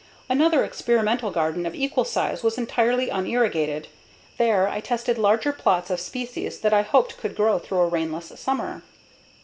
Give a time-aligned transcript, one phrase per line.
[0.27, 3.87] Another experimental garden of equal size was entirely unirrigated.
[4.39, 8.31] There I tested larger plots of species that I hoped could grow through a rainless
[8.39, 8.81] summer.